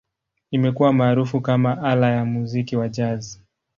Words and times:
Imekuwa 0.51 0.93
maarufu 0.93 1.41
kama 1.41 1.81
ala 1.83 2.11
ya 2.11 2.25
muziki 2.25 2.75
wa 2.75 2.89
Jazz. 2.89 3.39